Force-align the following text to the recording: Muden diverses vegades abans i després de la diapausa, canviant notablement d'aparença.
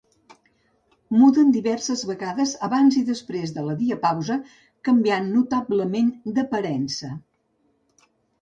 Muden 1.17 1.51
diverses 1.57 2.01
vegades 2.11 2.53
abans 2.69 2.97
i 3.01 3.05
després 3.11 3.53
de 3.59 3.65
la 3.67 3.75
diapausa, 3.83 4.39
canviant 4.89 5.29
notablement 5.37 6.11
d'aparença. 6.39 7.13